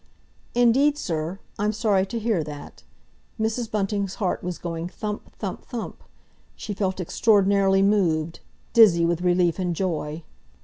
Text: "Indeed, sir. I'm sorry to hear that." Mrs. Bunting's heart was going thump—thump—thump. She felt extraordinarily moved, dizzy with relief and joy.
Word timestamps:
"Indeed, 0.55 0.97
sir. 0.97 1.37
I'm 1.59 1.71
sorry 1.73 2.07
to 2.07 2.17
hear 2.17 2.43
that." 2.43 2.81
Mrs. 3.39 3.69
Bunting's 3.69 4.15
heart 4.15 4.43
was 4.43 4.57
going 4.57 4.89
thump—thump—thump. 4.89 6.03
She 6.55 6.73
felt 6.73 6.99
extraordinarily 6.99 7.83
moved, 7.83 8.39
dizzy 8.73 9.05
with 9.05 9.21
relief 9.21 9.59
and 9.59 9.75
joy. 9.75 10.23